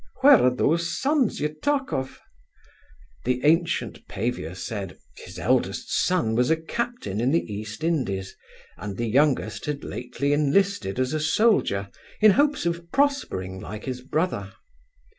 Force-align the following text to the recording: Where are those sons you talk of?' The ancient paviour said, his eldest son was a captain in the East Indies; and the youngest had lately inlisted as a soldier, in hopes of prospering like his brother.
Where 0.21 0.41
are 0.45 0.49
those 0.55 0.91
sons 0.99 1.39
you 1.39 1.49
talk 1.49 1.93
of?' 1.93 2.19
The 3.23 3.39
ancient 3.43 4.07
paviour 4.07 4.55
said, 4.55 4.97
his 5.15 5.37
eldest 5.37 5.91
son 5.91 6.33
was 6.33 6.49
a 6.49 6.55
captain 6.57 7.21
in 7.21 7.29
the 7.29 7.43
East 7.53 7.83
Indies; 7.83 8.35
and 8.77 8.97
the 8.97 9.05
youngest 9.07 9.67
had 9.67 9.83
lately 9.83 10.33
inlisted 10.33 10.97
as 10.99 11.13
a 11.13 11.19
soldier, 11.19 11.87
in 12.19 12.31
hopes 12.31 12.65
of 12.65 12.91
prospering 12.91 13.59
like 13.59 13.85
his 13.85 14.01
brother. 14.01 14.53